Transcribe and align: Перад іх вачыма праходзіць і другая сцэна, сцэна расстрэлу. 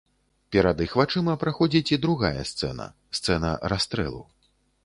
Перад 0.55 0.79
іх 0.85 0.95
вачыма 0.99 1.35
праходзіць 1.43 1.93
і 1.97 2.01
другая 2.07 2.47
сцэна, 2.53 2.91
сцэна 3.19 3.53
расстрэлу. 3.75 4.27